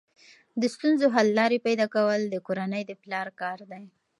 د 0.61 0.63
ستونزو 0.75 1.05
حل 1.15 1.27
لارې 1.39 1.59
پیدا 1.67 1.85
کول 1.95 2.21
د 2.27 2.35
کورنۍ 2.47 2.83
د 2.85 2.91
پلار 3.03 3.27
کار 3.41 3.59
دی. 3.71 3.83